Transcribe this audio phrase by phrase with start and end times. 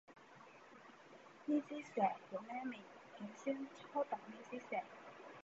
[1.45, 1.91] 呢隻色
[2.31, 2.79] 叫咩名？
[3.19, 4.17] 點先出到
[4.49, 4.77] 隻色？